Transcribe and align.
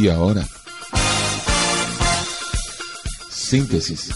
Y 0.00 0.08
ahora, 0.08 0.46
síntesis. 3.30 4.14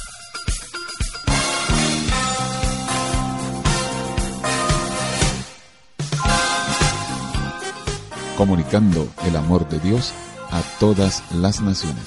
Comunicando 8.36 9.08
el 9.26 9.34
amor 9.34 9.68
de 9.68 9.80
Dios 9.80 10.12
a 10.52 10.62
todas 10.78 11.24
las 11.32 11.60
naciones. 11.60 12.04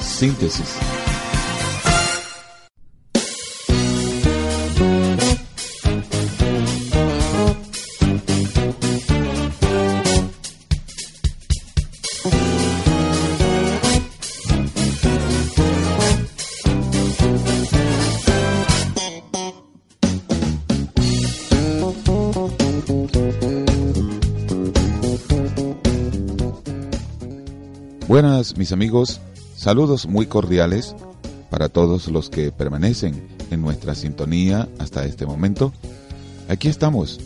Síntesis 0.00 0.76
Mis 28.56 28.70
amigos, 28.70 29.20
saludos 29.56 30.06
muy 30.06 30.26
cordiales 30.26 30.94
para 31.50 31.68
todos 31.68 32.06
los 32.08 32.30
que 32.30 32.52
permanecen 32.52 33.26
en 33.50 33.60
nuestra 33.60 33.96
sintonía 33.96 34.68
hasta 34.78 35.04
este 35.04 35.26
momento. 35.26 35.72
Aquí 36.48 36.68
estamos 36.68 37.18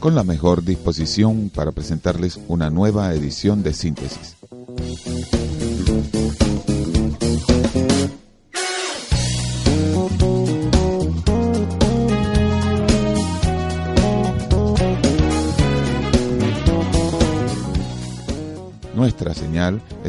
con 0.00 0.14
la 0.14 0.24
mejor 0.24 0.64
disposición 0.64 1.50
para 1.54 1.72
presentarles 1.72 2.40
una 2.48 2.70
nueva 2.70 3.12
edición 3.12 3.62
de 3.62 3.74
Síntesis. 3.74 4.41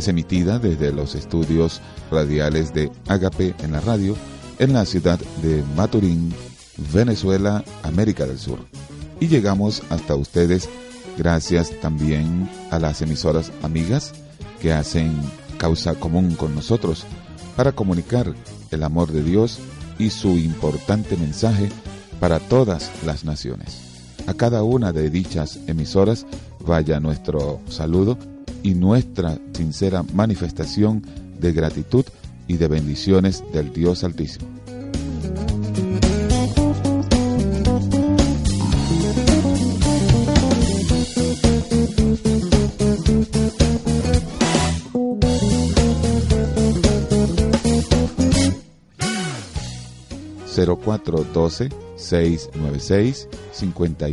Emitida 0.07 0.59
desde 0.59 0.91
los 0.91 1.15
estudios 1.15 1.81
radiales 2.11 2.73
de 2.73 2.91
Agape 3.07 3.55
en 3.59 3.71
la 3.71 3.81
radio 3.81 4.15
en 4.59 4.73
la 4.73 4.85
ciudad 4.85 5.19
de 5.41 5.63
Maturín, 5.75 6.33
Venezuela, 6.93 7.63
América 7.83 8.25
del 8.25 8.39
Sur. 8.39 8.59
Y 9.19 9.27
llegamos 9.27 9.83
hasta 9.89 10.15
ustedes 10.15 10.69
gracias 11.17 11.71
también 11.81 12.49
a 12.71 12.79
las 12.79 13.01
emisoras 13.01 13.51
amigas 13.61 14.13
que 14.61 14.73
hacen 14.73 15.13
causa 15.57 15.95
común 15.95 16.35
con 16.35 16.55
nosotros 16.55 17.05
para 17.55 17.71
comunicar 17.71 18.33
el 18.71 18.83
amor 18.83 19.11
de 19.11 19.23
Dios 19.23 19.59
y 19.99 20.09
su 20.09 20.37
importante 20.37 21.15
mensaje 21.17 21.69
para 22.19 22.39
todas 22.39 22.91
las 23.05 23.23
naciones. 23.23 23.79
A 24.27 24.33
cada 24.33 24.63
una 24.63 24.91
de 24.91 25.09
dichas 25.09 25.59
emisoras 25.67 26.25
vaya 26.65 26.99
nuestro 26.99 27.59
saludo 27.69 28.17
y 28.63 28.73
nuestra 28.73 29.37
sincera 29.53 30.03
manifestación 30.13 31.03
de 31.39 31.51
gratitud 31.51 32.05
y 32.47 32.57
de 32.57 32.67
bendiciones 32.67 33.43
del 33.53 33.71
Dios 33.71 34.03
Altísimo. 34.03 34.47
cuatro 50.83 51.25
doce 51.33 51.69
seis 51.95 52.49
nueve 52.55 52.79
seis 52.79 53.27
cincuenta 53.51 54.07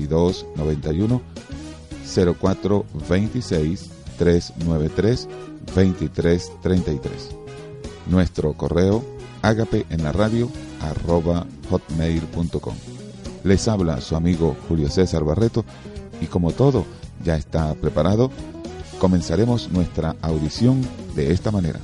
y 4.21 4.25
dos 4.25 4.53
noventa 4.65 5.03
y 5.03 5.07
uno 5.07 5.17
cero 5.17 5.29
cuatro 5.67 5.75
veintiséis 5.75 6.51
393-2333. 6.65 7.01
Nuestro 8.09 8.53
correo 8.55 9.05
ágape 9.43 9.87
en 9.91 10.03
la 10.03 10.13
radio 10.13 10.51
arroba 10.81 11.47
hotmail.com. 11.71 12.75
Les 13.45 13.69
habla 13.69 14.01
su 14.01 14.17
amigo 14.17 14.57
Julio 14.69 14.91
César 14.91 15.25
Barreto 15.25 15.65
y 16.21 16.27
como 16.27 16.53
todo 16.53 16.85
ya 17.25 17.37
está 17.37 17.73
preparado, 17.75 18.31
comenzaremos 18.99 19.71
nuestra 19.71 20.17
audición 20.21 20.83
de 21.15 21.33
esta 21.33 21.51
manera. 21.51 21.81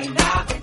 Qué 0.00 0.08
bueno 0.10 0.57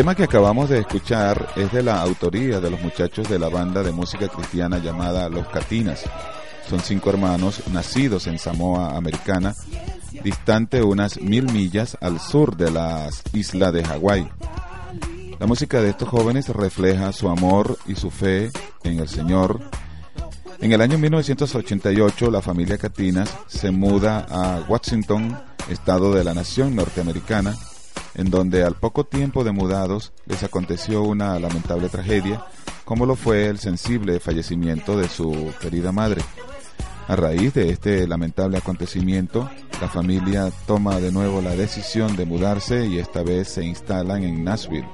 tema 0.00 0.14
que 0.14 0.24
acabamos 0.24 0.70
de 0.70 0.78
escuchar 0.78 1.50
es 1.56 1.70
de 1.72 1.82
la 1.82 2.00
autoría 2.00 2.58
de 2.58 2.70
los 2.70 2.80
muchachos 2.80 3.28
de 3.28 3.38
la 3.38 3.50
banda 3.50 3.82
de 3.82 3.92
música 3.92 4.28
cristiana 4.28 4.78
llamada 4.78 5.28
Los 5.28 5.46
Catinas. 5.48 6.04
Son 6.66 6.80
cinco 6.80 7.10
hermanos 7.10 7.60
nacidos 7.70 8.26
en 8.26 8.38
Samoa 8.38 8.96
Americana, 8.96 9.54
distante 10.24 10.82
unas 10.82 11.20
mil 11.20 11.52
millas 11.52 11.98
al 12.00 12.18
sur 12.18 12.56
de 12.56 12.70
las 12.70 13.22
islas 13.34 13.74
de 13.74 13.84
Hawái. 13.84 14.26
La 15.38 15.46
música 15.46 15.82
de 15.82 15.90
estos 15.90 16.08
jóvenes 16.08 16.48
refleja 16.48 17.12
su 17.12 17.28
amor 17.28 17.76
y 17.86 17.94
su 17.94 18.10
fe 18.10 18.50
en 18.84 19.00
el 19.00 19.08
Señor. 19.08 19.60
En 20.62 20.72
el 20.72 20.80
año 20.80 20.96
1988 20.96 22.30
la 22.30 22.40
familia 22.40 22.78
Catinas 22.78 23.36
se 23.48 23.70
muda 23.70 24.26
a 24.30 24.64
Washington, 24.66 25.38
estado 25.68 26.14
de 26.14 26.24
la 26.24 26.32
nación 26.32 26.74
norteamericana, 26.74 27.54
en 28.14 28.30
donde 28.30 28.64
al 28.64 28.74
poco 28.74 29.04
tiempo 29.04 29.44
de 29.44 29.52
mudados 29.52 30.12
les 30.26 30.42
aconteció 30.42 31.02
una 31.02 31.38
lamentable 31.38 31.88
tragedia, 31.88 32.44
como 32.84 33.06
lo 33.06 33.16
fue 33.16 33.46
el 33.46 33.58
sensible 33.58 34.20
fallecimiento 34.20 34.96
de 34.96 35.08
su 35.08 35.52
querida 35.60 35.92
madre. 35.92 36.22
A 37.08 37.16
raíz 37.16 37.54
de 37.54 37.70
este 37.70 38.06
lamentable 38.06 38.58
acontecimiento, 38.58 39.50
la 39.80 39.88
familia 39.88 40.50
toma 40.66 41.00
de 41.00 41.10
nuevo 41.10 41.40
la 41.40 41.56
decisión 41.56 42.14
de 42.16 42.24
mudarse 42.24 42.86
y 42.86 42.98
esta 42.98 43.22
vez 43.22 43.48
se 43.48 43.64
instalan 43.64 44.22
en 44.22 44.44
Nashville. 44.44 44.88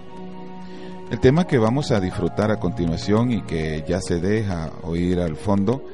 El 1.10 1.20
tema 1.20 1.46
que 1.46 1.58
vamos 1.58 1.90
a 1.90 2.00
disfrutar 2.00 2.50
a 2.50 2.58
continuación 2.58 3.32
y 3.32 3.42
que 3.42 3.84
ya 3.86 4.00
se 4.00 4.18
deja 4.18 4.72
oír 4.82 5.20
al 5.20 5.36
fondo 5.36 5.84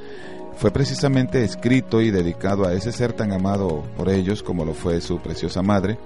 fue 0.57 0.71
precisamente 0.71 1.45
escrito 1.45 2.01
y 2.01 2.11
dedicado 2.11 2.67
a 2.67 2.73
ese 2.73 2.93
ser 2.93 3.13
tan 3.13 3.33
amado 3.33 3.83
por 3.97 4.09
ellos 4.09 4.43
como 4.43 4.65
lo 4.65 4.75
fue 4.75 5.01
su 5.01 5.19
preciosa 5.19 5.61
madre, 5.61 5.99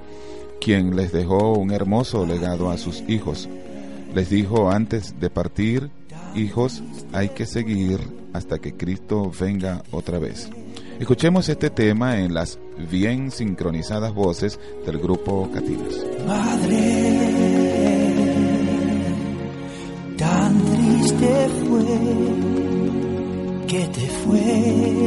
quien 0.61 0.97
les 0.97 1.13
dejó 1.13 1.55
un 1.55 1.71
hermoso 1.73 2.27
legado 2.27 2.71
a 2.71 2.79
sus 2.79 3.03
hijos. 3.09 3.49
Les 4.15 4.31
dijo 4.31 4.71
antes 4.71 5.19
de 5.21 5.31
partir, 5.31 5.91
hijos, 6.35 6.83
hay 7.13 7.29
que 7.31 7.47
seguir 7.47 8.01
hasta 8.33 8.59
que 8.59 8.75
Cristo 8.75 9.31
venga 9.39 9.83
otra 9.91 10.19
vez. 10.19 10.51
Escuchemos 10.99 11.49
este 11.49 11.71
tema 11.71 12.19
en 12.19 12.33
las 12.33 12.59
bien 12.91 13.31
sincronizadas 13.31 14.15
voces 14.15 14.59
del 14.85 14.99
grupo 14.99 15.51
Catinas. 15.53 15.95
Madre, 16.27 17.21
tan 20.17 20.65
triste 20.65 21.49
fue 21.69 21.85
que 23.67 23.87
te 23.89 24.07
fueras. 24.25 25.07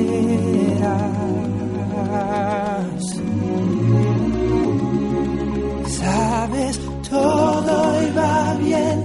Sabes, 5.99 6.79
todo 7.09 8.01
iba 8.09 8.53
bien. 8.61 8.97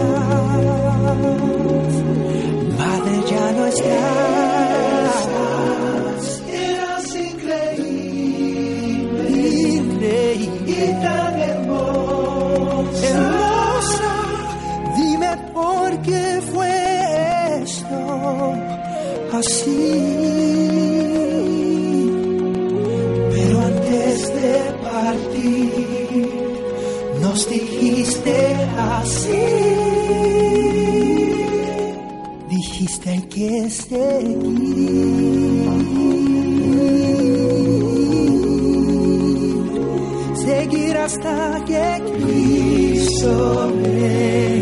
Madre, 2.79 3.15
ya 3.31 3.53
no 3.53 3.67
estás. 3.67 4.34
Así. 19.39 19.93
Pero 23.33 23.61
antes 23.61 24.35
de 24.41 24.57
partir, 24.83 26.29
nos 27.21 27.49
dijiste 27.49 28.37
así. 28.79 29.45
Dijiste 32.49 33.11
hay 33.11 33.23
que 33.23 33.71
seguir. 33.71 34.45
Seguir 40.45 40.97
hasta 40.97 41.65
que 41.67 42.03
Cristo 42.17 43.73
venga 43.83 44.54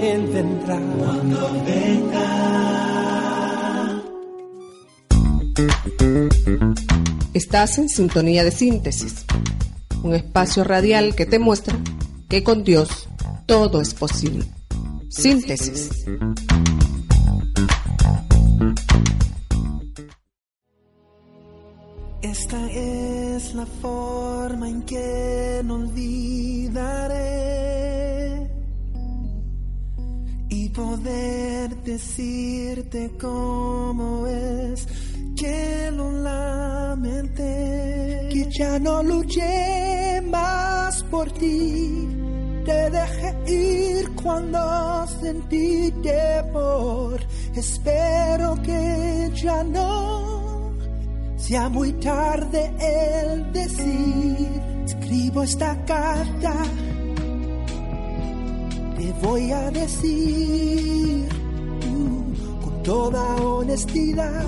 él 0.00 0.26
vendrá. 0.32 0.80
Cuando 0.98 1.52
venga. 1.64 2.44
Estás 7.32 7.78
en 7.78 7.88
sintonía 7.88 8.44
de 8.44 8.50
síntesis, 8.50 9.24
un 10.02 10.14
espacio 10.14 10.64
radial 10.64 11.14
que 11.14 11.26
te 11.26 11.38
muestra 11.38 11.78
que 12.28 12.42
con 12.42 12.64
Dios 12.64 13.08
todo 13.46 13.80
es 13.80 13.94
posible. 13.94 14.44
Síntesis. 15.08 15.90
Esta 22.22 22.70
es 22.70 23.54
la 23.54 23.66
forma 23.66 24.68
en 24.68 24.82
que 24.82 25.60
no 25.64 25.74
olvidaré 25.74 27.73
poder 30.74 31.76
decirte 31.84 33.12
cómo 33.20 34.26
es 34.26 34.86
que 35.36 35.90
lo 35.92 36.10
lamenté, 36.10 37.38
que 38.30 38.48
ya 38.50 38.78
no 38.80 39.02
luché 39.02 40.20
más 40.22 41.02
por 41.04 41.30
ti. 41.30 42.08
Te 42.64 42.90
dejé 42.90 43.52
ir 43.52 44.10
cuando 44.22 45.06
sentí 45.20 45.92
temor. 46.02 47.20
Espero 47.54 48.60
que 48.62 49.30
ya 49.34 49.62
no 49.62 50.72
sea 51.36 51.68
muy 51.68 51.92
tarde 51.94 52.72
el 52.80 53.52
decir. 53.52 54.48
Escribo 54.86 55.42
esta 55.42 55.76
carta 55.84 56.54
voy 59.24 59.50
a 59.50 59.70
decir 59.70 61.26
mm, 61.88 62.62
con 62.62 62.82
toda 62.82 63.36
honestidad 63.36 64.44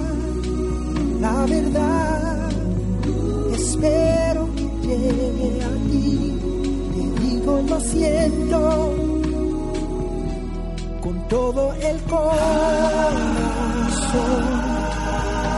la 1.21 1.47
verdad. 1.47 2.51
Espero 3.55 4.49
que 4.55 4.69
llegue 4.87 5.65
a 5.65 5.71
ti, 5.91 6.39
te 6.93 7.03
digo 7.23 7.63
lo 7.69 7.81
siento 7.81 8.61
con 11.01 11.29
todo 11.29 11.73
el 11.73 12.01
corazón. 12.03 12.37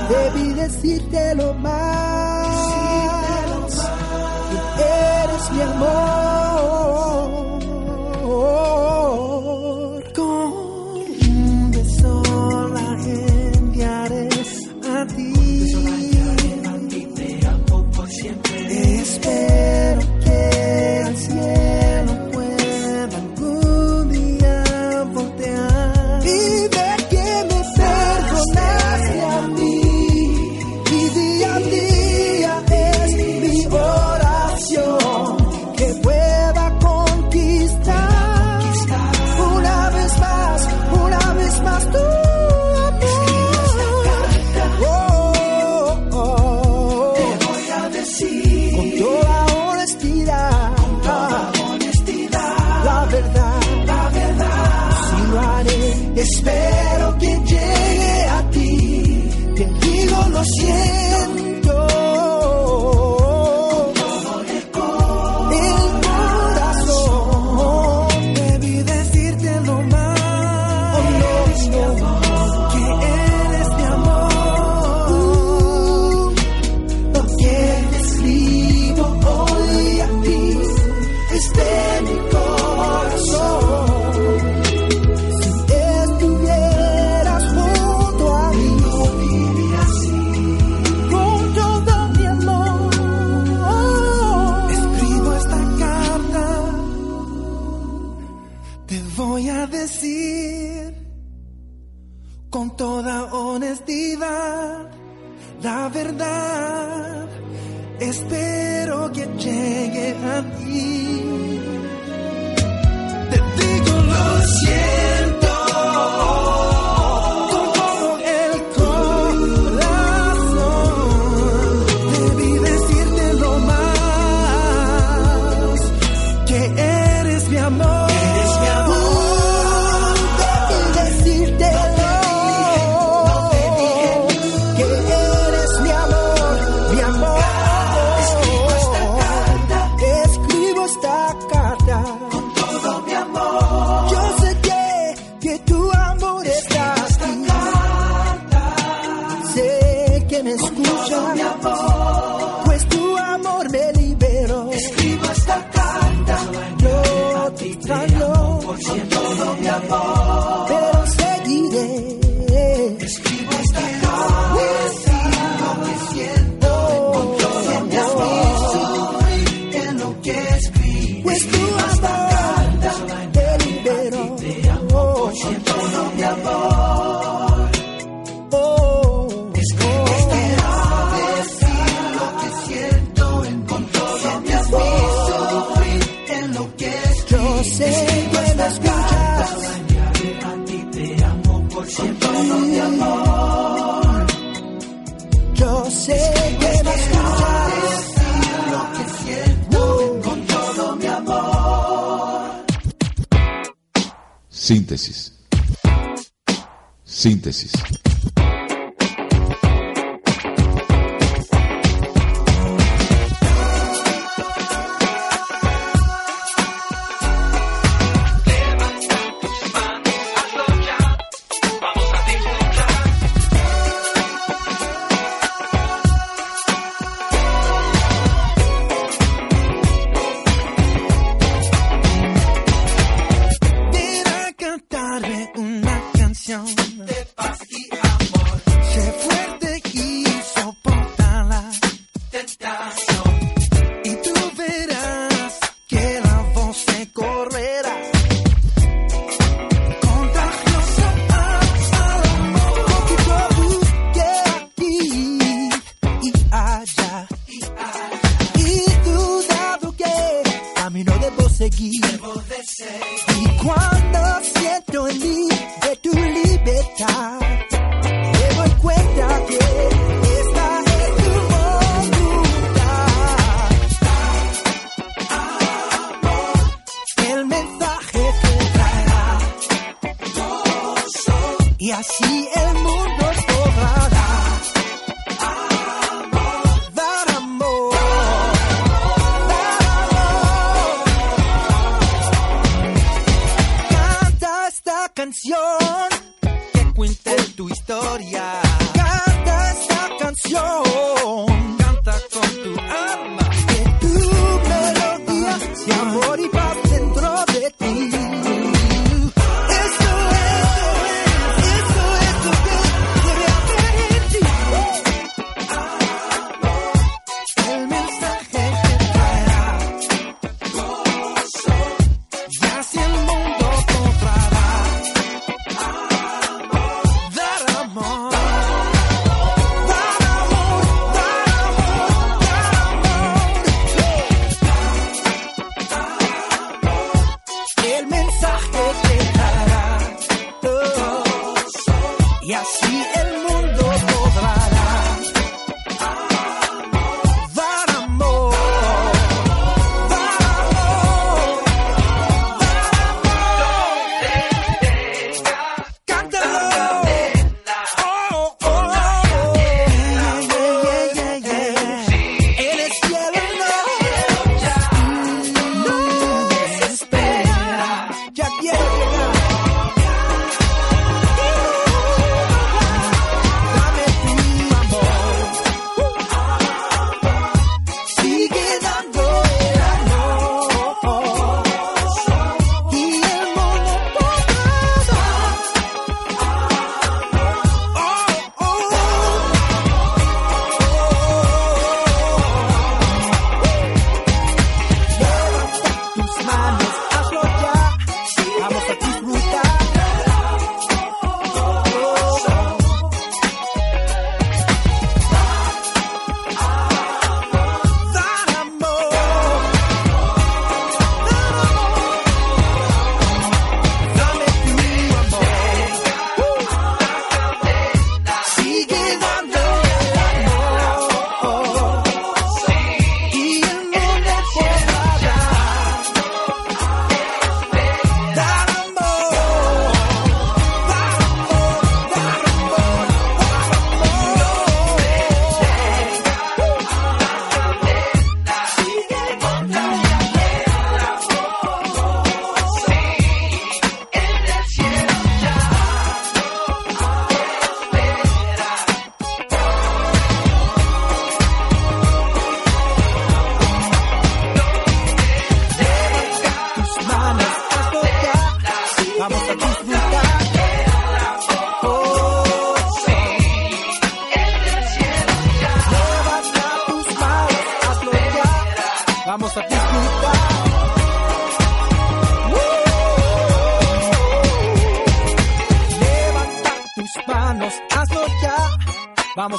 Debí 0.09 0.53
decirte 0.55 1.35
lo 1.35 1.53
más, 1.55 2.49
que 4.77 4.85
eres 5.25 5.53
mi 5.53 5.61
amor. 5.61 6.48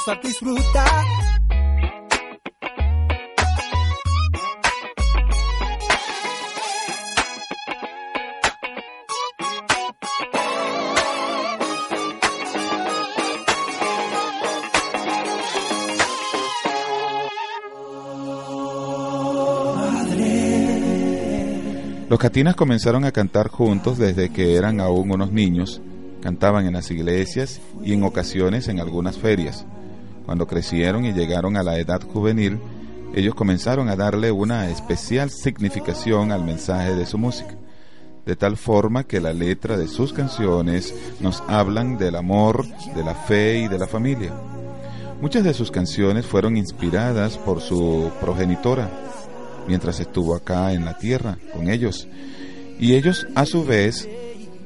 Vamos 0.06 0.18
a 0.18 0.26
disfrutar. 0.26 1.04
Los 22.08 22.18
Catinas 22.18 22.56
comenzaron 22.56 23.04
a 23.04 23.12
cantar 23.12 23.48
juntos 23.48 23.98
desde 23.98 24.30
que 24.30 24.56
eran 24.56 24.80
aún 24.80 25.10
unos 25.12 25.30
niños. 25.30 25.82
Cantaban 26.22 26.66
en 26.66 26.74
las 26.74 26.90
iglesias 26.90 27.60
y 27.82 27.92
en 27.92 28.02
ocasiones 28.04 28.68
en 28.68 28.80
algunas 28.80 29.18
ferias. 29.18 29.66
Cuando 30.30 30.46
crecieron 30.46 31.04
y 31.04 31.12
llegaron 31.12 31.56
a 31.56 31.64
la 31.64 31.76
edad 31.80 32.00
juvenil, 32.02 32.60
ellos 33.16 33.34
comenzaron 33.34 33.88
a 33.88 33.96
darle 33.96 34.30
una 34.30 34.70
especial 34.70 35.28
significación 35.28 36.30
al 36.30 36.44
mensaje 36.44 36.94
de 36.94 37.04
su 37.04 37.18
música, 37.18 37.56
de 38.24 38.36
tal 38.36 38.56
forma 38.56 39.02
que 39.02 39.18
la 39.18 39.32
letra 39.32 39.76
de 39.76 39.88
sus 39.88 40.12
canciones 40.12 40.94
nos 41.18 41.42
hablan 41.48 41.98
del 41.98 42.14
amor, 42.14 42.64
de 42.94 43.02
la 43.02 43.16
fe 43.16 43.62
y 43.62 43.66
de 43.66 43.76
la 43.76 43.88
familia. 43.88 44.32
Muchas 45.20 45.42
de 45.42 45.52
sus 45.52 45.72
canciones 45.72 46.26
fueron 46.26 46.56
inspiradas 46.56 47.36
por 47.36 47.60
su 47.60 48.12
progenitora, 48.20 48.88
mientras 49.66 49.98
estuvo 49.98 50.36
acá 50.36 50.72
en 50.72 50.84
la 50.84 50.96
tierra 50.96 51.38
con 51.52 51.68
ellos. 51.68 52.06
Y 52.78 52.94
ellos 52.94 53.26
a 53.34 53.46
su 53.46 53.64
vez 53.64 54.08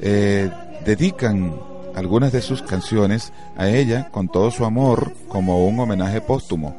eh, 0.03 0.51
dedican 0.85 1.59
algunas 1.95 2.33
de 2.33 2.43
sus 2.43 2.63
canciones 2.63 3.33
a 3.57 3.69
ella 3.69 4.09
con 4.11 4.29
todo 4.29 4.51
su 4.51 4.65
amor 4.65 5.13
como 5.29 5.67
un 5.67 5.79
homenaje 5.79 6.21
póstumo. 6.21 6.75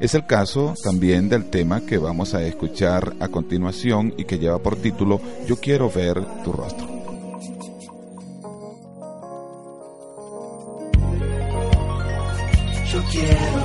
Es 0.00 0.14
el 0.14 0.26
caso 0.26 0.74
también 0.82 1.28
del 1.28 1.50
tema 1.50 1.80
que 1.80 1.98
vamos 1.98 2.34
a 2.34 2.42
escuchar 2.42 3.14
a 3.20 3.28
continuación 3.28 4.12
y 4.16 4.24
que 4.24 4.38
lleva 4.38 4.58
por 4.58 4.76
título 4.76 5.20
Yo 5.46 5.56
quiero 5.56 5.90
ver 5.90 6.22
tu 6.42 6.52
rostro. 6.52 6.86
Yo 12.92 13.02
quiero 13.10 13.63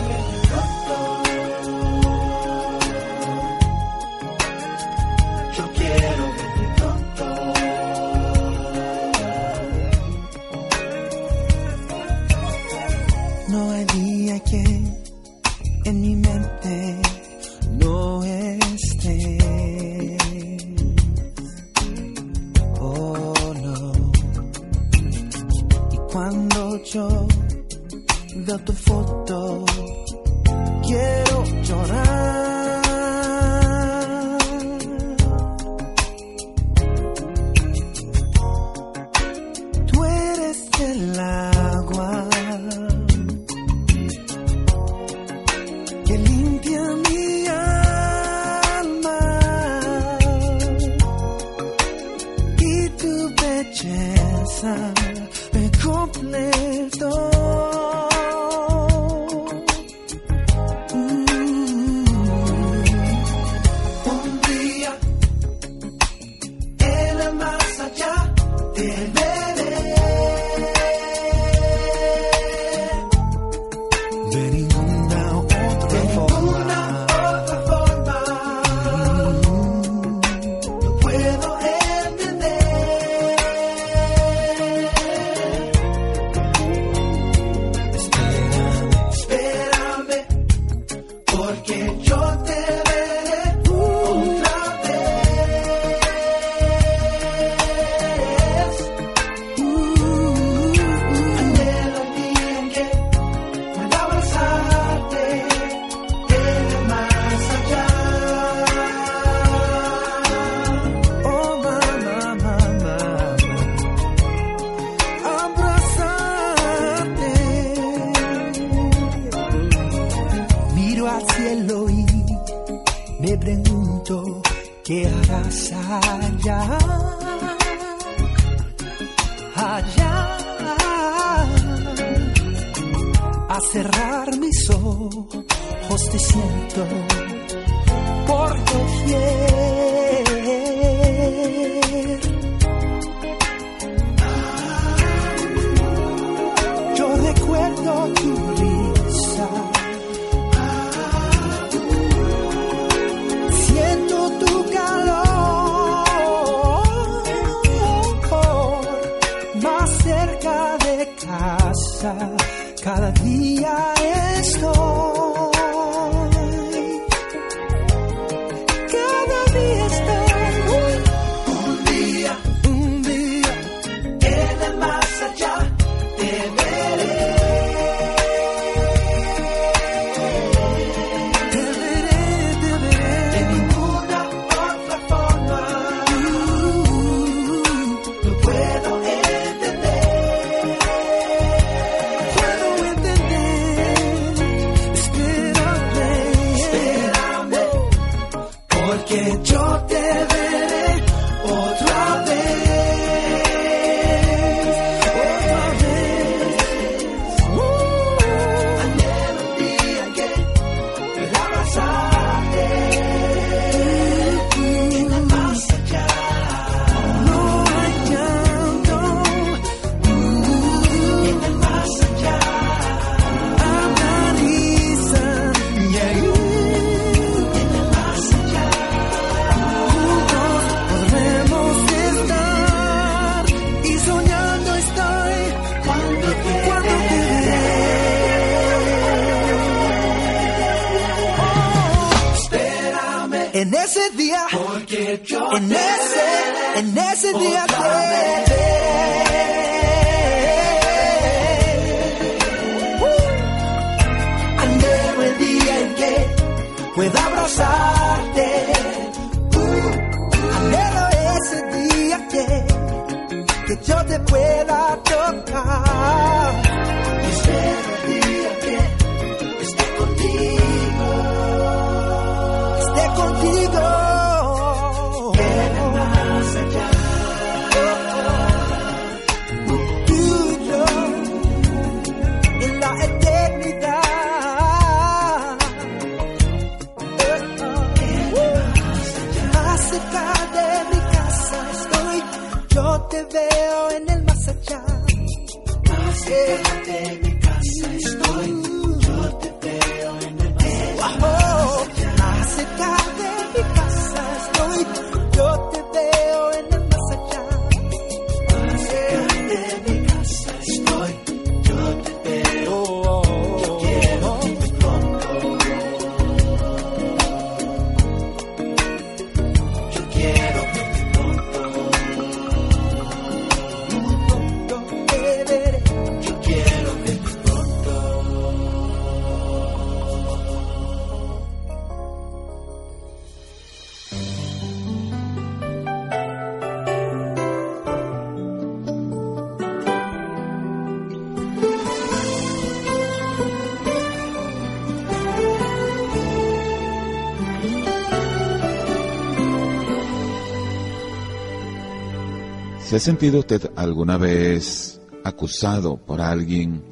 ¿Se 352.89 352.95
ha 352.95 352.99
sentido 352.99 353.37
usted 353.37 353.69
alguna 353.75 354.17
vez 354.17 354.99
acusado 355.23 355.97
por 355.97 356.21
alguien 356.21 356.83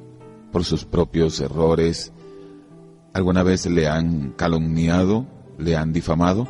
por 0.52 0.64
sus 0.64 0.86
propios 0.86 1.42
errores? 1.42 2.12
¿Alguna 3.14 3.42
vez 3.42 3.66
le 3.66 3.88
han 3.88 4.34
calumniado? 4.34 5.26
¿Le 5.58 5.76
han 5.76 5.94
difamado? 5.94 6.48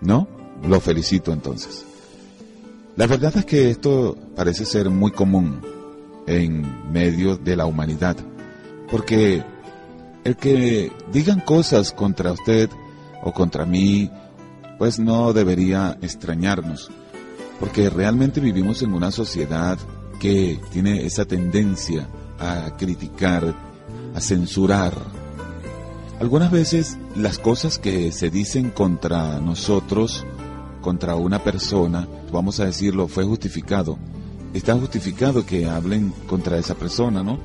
¿No? 0.00 0.26
Lo 0.66 0.80
felicito 0.80 1.34
entonces. 1.34 1.84
La 2.96 3.06
verdad 3.06 3.36
es 3.36 3.44
que 3.44 3.68
esto 3.68 4.16
parece 4.34 4.64
ser 4.64 4.88
muy 4.88 5.10
común 5.10 5.60
en 6.26 6.90
medio 6.90 7.36
de 7.36 7.56
la 7.56 7.66
humanidad, 7.66 8.16
porque 8.90 9.44
el 10.24 10.36
que 10.36 10.90
digan 11.12 11.40
cosas 11.40 11.92
contra 11.92 12.32
usted 12.32 12.70
o 13.22 13.34
contra 13.34 13.66
mí, 13.66 14.10
pues 14.78 14.98
no 14.98 15.34
debería 15.34 15.98
extrañarnos, 16.00 16.90
porque 17.60 17.90
realmente 17.90 18.40
vivimos 18.40 18.82
en 18.82 18.94
una 18.94 19.12
sociedad 19.12 19.78
que 20.18 20.58
tiene 20.72 21.04
esa 21.04 21.26
tendencia 21.26 22.08
a 22.38 22.74
criticar, 22.78 23.54
a 24.14 24.20
censurar. 24.20 24.94
Algunas 26.18 26.50
veces 26.50 26.98
las 27.14 27.38
cosas 27.38 27.78
que 27.78 28.12
se 28.12 28.30
dicen 28.30 28.70
contra 28.70 29.40
nosotros, 29.40 30.26
contra 30.80 31.14
una 31.14 31.44
persona, 31.44 32.08
vamos 32.32 32.60
a 32.60 32.64
decirlo, 32.64 33.08
fue 33.08 33.24
justificado. 33.24 33.98
Está 34.54 34.74
justificado 34.74 35.44
que 35.44 35.66
hablen 35.66 36.12
contra 36.26 36.58
esa 36.58 36.74
persona, 36.74 37.22
¿no? 37.22 37.38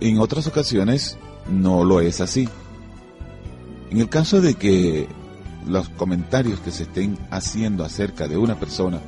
En 0.00 0.18
otras 0.18 0.46
ocasiones 0.46 1.18
no 1.50 1.84
lo 1.84 2.00
es 2.00 2.20
así. 2.20 2.48
En 3.90 3.98
el 3.98 4.08
caso 4.08 4.40
de 4.40 4.54
que 4.54 5.08
los 5.66 5.88
comentarios 5.90 6.60
que 6.60 6.70
se 6.70 6.84
estén 6.84 7.18
haciendo 7.30 7.84
acerca 7.84 8.26
de 8.26 8.36
una 8.36 8.58
persona, 8.58 9.00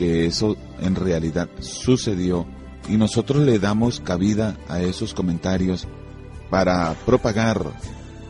que 0.00 0.24
eso 0.24 0.56
en 0.80 0.94
realidad 0.94 1.50
sucedió, 1.58 2.46
y 2.88 2.96
nosotros 2.96 3.44
le 3.44 3.58
damos 3.58 4.00
cabida 4.00 4.56
a 4.66 4.80
esos 4.80 5.12
comentarios 5.12 5.86
para 6.48 6.94
propagar 7.04 7.66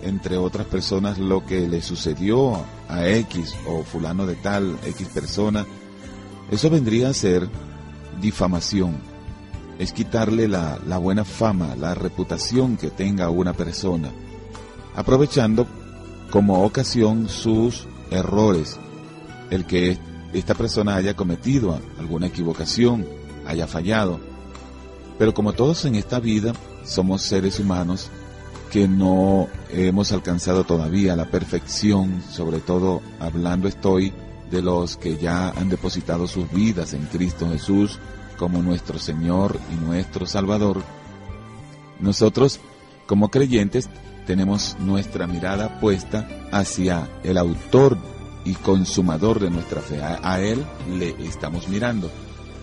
entre 0.02 0.36
otras 0.36 0.66
personas 0.66 1.18
lo 1.18 1.46
que 1.46 1.68
le 1.68 1.80
sucedió 1.80 2.60
a 2.88 3.06
X 3.06 3.54
o 3.68 3.84
fulano 3.84 4.26
de 4.26 4.34
tal, 4.34 4.80
X 4.84 5.10
persona, 5.14 5.64
eso 6.50 6.70
vendría 6.70 7.10
a 7.10 7.14
ser 7.14 7.48
difamación. 8.20 8.96
Es 9.78 9.92
quitarle 9.92 10.48
la, 10.48 10.80
la 10.88 10.98
buena 10.98 11.24
fama, 11.24 11.76
la 11.76 11.94
reputación 11.94 12.78
que 12.78 12.90
tenga 12.90 13.30
una 13.30 13.52
persona, 13.52 14.10
aprovechando 14.96 15.68
como 16.32 16.64
ocasión 16.64 17.28
sus 17.28 17.86
errores, 18.10 18.76
el 19.50 19.66
que 19.66 20.09
esta 20.32 20.54
persona 20.54 20.96
haya 20.96 21.14
cometido 21.14 21.78
alguna 21.98 22.26
equivocación, 22.26 23.06
haya 23.46 23.66
fallado. 23.66 24.20
Pero 25.18 25.34
como 25.34 25.52
todos 25.52 25.84
en 25.84 25.96
esta 25.96 26.20
vida 26.20 26.52
somos 26.84 27.22
seres 27.22 27.58
humanos 27.60 28.10
que 28.70 28.86
no 28.86 29.48
hemos 29.70 30.12
alcanzado 30.12 30.64
todavía 30.64 31.16
la 31.16 31.26
perfección, 31.26 32.22
sobre 32.30 32.60
todo 32.60 33.02
hablando 33.18 33.68
estoy 33.68 34.12
de 34.50 34.62
los 34.62 34.96
que 34.96 35.16
ya 35.16 35.50
han 35.50 35.68
depositado 35.68 36.26
sus 36.26 36.50
vidas 36.52 36.94
en 36.94 37.06
Cristo 37.06 37.48
Jesús 37.50 37.98
como 38.38 38.62
nuestro 38.62 38.98
Señor 38.98 39.58
y 39.72 39.84
nuestro 39.84 40.26
Salvador, 40.26 40.82
nosotros 42.00 42.60
como 43.06 43.28
creyentes 43.28 43.90
tenemos 44.26 44.76
nuestra 44.78 45.26
mirada 45.26 45.80
puesta 45.80 46.28
hacia 46.52 47.08
el 47.24 47.36
autor 47.36 47.98
y 48.44 48.54
consumador 48.54 49.40
de 49.40 49.50
nuestra 49.50 49.80
fe. 49.80 50.02
A, 50.02 50.40
Él 50.40 50.64
le 50.88 51.10
estamos 51.24 51.68
mirando, 51.68 52.10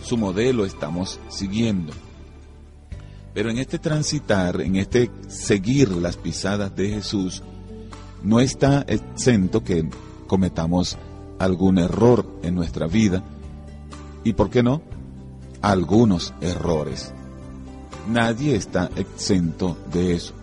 su 0.04 0.18
modelo 0.18 0.66
estamos 0.66 1.20
siguiendo. 1.30 1.94
Pero 3.34 3.50
en 3.52 3.60
este 3.60 3.78
transitar, 3.78 4.62
en 4.62 4.78
este 4.78 5.12
seguir 5.28 5.92
las 5.92 6.18
pisadas 6.18 6.76
de 6.76 6.90
Jesús, 6.90 7.44
no 8.24 8.40
está 8.40 8.84
exento 8.88 9.64
que 9.64 9.88
cometamos 10.26 10.98
algún 11.38 11.78
error 11.78 12.28
en 12.42 12.56
nuestra 12.56 12.88
vida 12.88 13.24
y, 14.24 14.34
¿por 14.34 14.50
qué 14.50 14.64
no?, 14.64 14.82
algunos 15.62 16.34
errores. 16.42 17.14
Nadie 18.08 18.56
está 18.56 18.90
exento 18.96 19.78
de 19.92 20.16
eso. 20.16 20.34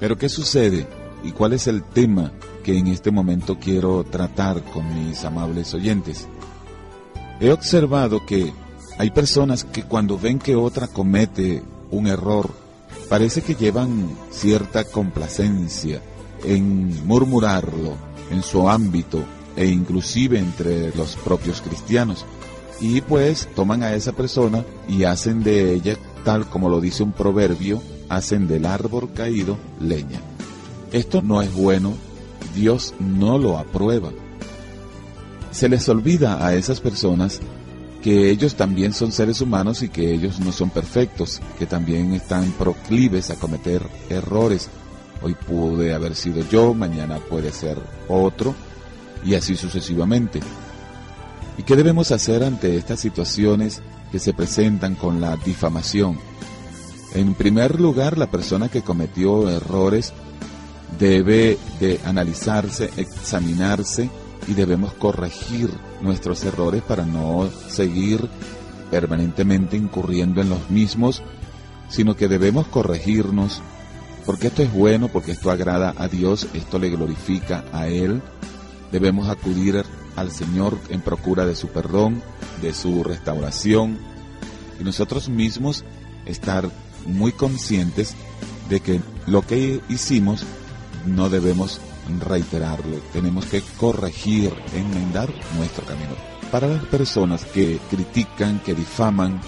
Pero 0.00 0.16
¿qué 0.16 0.28
sucede? 0.28 0.86
¿Y 1.22 1.32
cuál 1.32 1.52
es 1.52 1.66
el 1.66 1.82
tema 1.82 2.32
que 2.66 2.76
en 2.76 2.88
este 2.88 3.12
momento 3.12 3.58
quiero 3.60 4.02
tratar 4.02 4.60
con 4.64 4.92
mis 4.92 5.24
amables 5.24 5.72
oyentes? 5.72 6.26
He 7.38 7.52
observado 7.52 8.26
que 8.26 8.52
hay 8.98 9.12
personas 9.12 9.62
que 9.62 9.84
cuando 9.84 10.18
ven 10.18 10.40
que 10.40 10.56
otra 10.56 10.88
comete 10.88 11.62
un 11.92 12.08
error, 12.08 12.50
parece 13.08 13.42
que 13.42 13.54
llevan 13.54 14.10
cierta 14.32 14.82
complacencia 14.82 16.02
en 16.42 17.06
murmurarlo 17.06 17.94
en 18.32 18.42
su 18.42 18.68
ámbito 18.68 19.22
e 19.54 19.66
inclusive 19.66 20.40
entre 20.40 20.92
los 20.96 21.14
propios 21.14 21.60
cristianos. 21.60 22.26
Y 22.80 23.00
pues 23.00 23.48
toman 23.54 23.84
a 23.84 23.94
esa 23.94 24.10
persona 24.10 24.64
y 24.88 25.04
hacen 25.04 25.44
de 25.44 25.72
ella, 25.72 25.96
tal 26.24 26.48
como 26.48 26.68
lo 26.68 26.80
dice 26.80 27.04
un 27.04 27.12
proverbio, 27.12 27.80
hacen 28.08 28.48
del 28.48 28.66
árbol 28.66 29.12
caído 29.14 29.56
leña. 29.78 30.20
Esto 30.90 31.22
no 31.22 31.42
es 31.42 31.54
bueno, 31.54 31.94
Dios 32.56 32.94
no 32.98 33.38
lo 33.38 33.58
aprueba. 33.58 34.10
Se 35.52 35.68
les 35.68 35.88
olvida 35.88 36.44
a 36.44 36.54
esas 36.54 36.80
personas 36.80 37.40
que 38.02 38.30
ellos 38.30 38.54
también 38.54 38.92
son 38.92 39.12
seres 39.12 39.40
humanos 39.40 39.82
y 39.82 39.88
que 39.88 40.12
ellos 40.12 40.40
no 40.40 40.52
son 40.52 40.70
perfectos, 40.70 41.40
que 41.58 41.66
también 41.66 42.14
están 42.14 42.50
proclives 42.52 43.30
a 43.30 43.36
cometer 43.36 43.82
errores. 44.08 44.68
Hoy 45.22 45.34
pude 45.34 45.94
haber 45.94 46.14
sido 46.14 46.42
yo, 46.48 46.72
mañana 46.72 47.18
puede 47.18 47.52
ser 47.52 47.78
otro, 48.08 48.54
y 49.24 49.34
así 49.34 49.56
sucesivamente. 49.56 50.40
¿Y 51.58 51.62
qué 51.62 51.74
debemos 51.74 52.10
hacer 52.10 52.44
ante 52.44 52.76
estas 52.76 53.00
situaciones 53.00 53.82
que 54.12 54.18
se 54.18 54.34
presentan 54.34 54.94
con 54.94 55.20
la 55.20 55.36
difamación? 55.36 56.18
En 57.14 57.34
primer 57.34 57.80
lugar, 57.80 58.18
la 58.18 58.30
persona 58.30 58.68
que 58.68 58.82
cometió 58.82 59.48
errores 59.50 60.12
debe 60.98 61.58
de 61.80 62.00
analizarse, 62.04 62.90
examinarse 62.96 64.08
y 64.48 64.54
debemos 64.54 64.92
corregir 64.94 65.70
nuestros 66.00 66.44
errores 66.44 66.82
para 66.82 67.04
no 67.04 67.48
seguir 67.68 68.28
permanentemente 68.90 69.76
incurriendo 69.76 70.40
en 70.40 70.48
los 70.48 70.70
mismos, 70.70 71.22
sino 71.88 72.16
que 72.16 72.28
debemos 72.28 72.66
corregirnos, 72.68 73.62
porque 74.24 74.48
esto 74.48 74.62
es 74.62 74.72
bueno, 74.72 75.08
porque 75.08 75.32
esto 75.32 75.50
agrada 75.50 75.94
a 75.96 76.08
Dios, 76.08 76.46
esto 76.54 76.78
le 76.78 76.90
glorifica 76.90 77.64
a 77.72 77.88
Él. 77.88 78.22
Debemos 78.92 79.28
acudir 79.28 79.84
al 80.14 80.30
Señor 80.30 80.78
en 80.88 81.00
procura 81.00 81.44
de 81.46 81.56
su 81.56 81.68
perdón, 81.68 82.22
de 82.62 82.72
su 82.72 83.02
restauración, 83.02 83.98
y 84.80 84.84
nosotros 84.84 85.28
mismos 85.28 85.84
estar 86.26 86.68
muy 87.06 87.32
conscientes 87.32 88.14
de 88.68 88.80
que 88.80 89.00
lo 89.26 89.42
que 89.42 89.80
hicimos 89.88 90.44
no 91.06 91.28
debemos 91.28 91.80
reiterarlo, 92.20 92.98
tenemos 93.12 93.46
que 93.46 93.62
corregir, 93.76 94.52
enmendar 94.74 95.32
nuestro 95.56 95.84
camino. 95.84 96.12
Para 96.50 96.68
las 96.68 96.84
personas 96.84 97.44
que 97.44 97.78
critican, 97.90 98.60
que 98.60 98.74
difaman, 98.74 99.40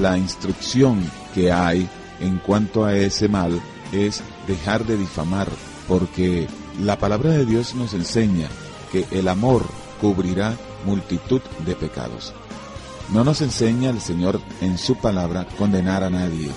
la 0.00 0.16
instrucción 0.16 1.00
que 1.34 1.52
hay 1.52 1.88
en 2.20 2.38
cuanto 2.38 2.84
a 2.84 2.96
ese 2.96 3.28
mal 3.28 3.60
es 3.92 4.22
dejar 4.46 4.84
de 4.86 4.96
difamar, 4.96 5.48
porque 5.88 6.46
la 6.82 6.98
palabra 6.98 7.30
de 7.30 7.44
Dios 7.44 7.74
nos 7.74 7.92
enseña 7.94 8.48
que 8.92 9.06
el 9.10 9.28
amor 9.28 9.64
cubrirá 10.00 10.56
multitud 10.86 11.40
de 11.66 11.74
pecados. 11.74 12.32
No 13.12 13.24
nos 13.24 13.42
enseña 13.42 13.90
el 13.90 14.00
Señor 14.00 14.40
en 14.60 14.78
su 14.78 14.96
palabra 14.96 15.46
condenar 15.58 16.04
a 16.04 16.10
nadie, 16.10 16.50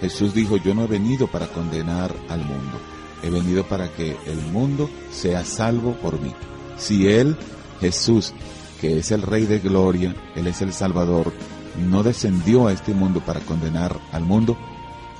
Jesús 0.00 0.34
dijo, 0.34 0.58
yo 0.58 0.74
no 0.74 0.84
he 0.84 0.86
venido 0.86 1.26
para 1.28 1.46
condenar 1.46 2.14
al 2.28 2.44
mundo, 2.44 2.78
he 3.24 3.30
venido 3.30 3.64
para 3.64 3.88
que 3.88 4.16
el 4.26 4.38
mundo 4.52 4.90
sea 5.10 5.44
salvo 5.44 5.94
por 5.94 6.20
mí. 6.20 6.32
Si 6.76 7.08
Él, 7.08 7.36
Jesús, 7.80 8.34
que 8.80 8.98
es 8.98 9.10
el 9.12 9.22
Rey 9.22 9.46
de 9.46 9.60
Gloria, 9.60 10.14
Él 10.36 10.46
es 10.46 10.60
el 10.60 10.72
Salvador, 10.72 11.32
no 11.88 12.02
descendió 12.02 12.68
a 12.68 12.72
este 12.72 12.92
mundo 12.92 13.20
para 13.20 13.40
condenar 13.40 13.98
al 14.12 14.24
mundo, 14.24 14.56